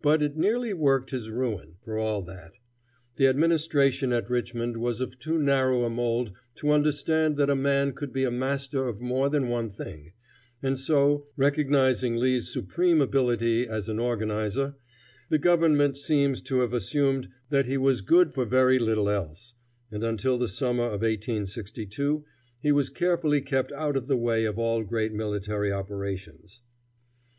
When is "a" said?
5.84-5.90, 7.50-7.54, 8.24-8.30